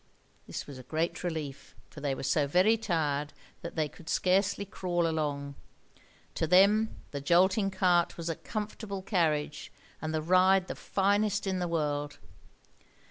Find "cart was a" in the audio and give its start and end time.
7.69-8.33